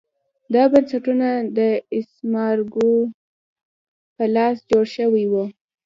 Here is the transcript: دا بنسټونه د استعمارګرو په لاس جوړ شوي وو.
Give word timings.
دا 0.53 0.63
بنسټونه 0.71 1.27
د 1.57 1.59
استعمارګرو 1.97 2.97
په 4.15 4.23
لاس 4.35 4.57
جوړ 4.69 4.85
شوي 4.97 5.25
وو. 5.31 5.45